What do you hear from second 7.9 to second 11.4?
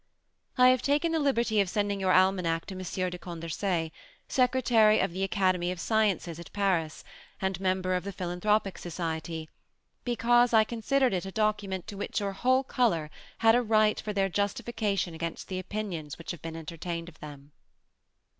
of the Philanthropic Society, because I considered it a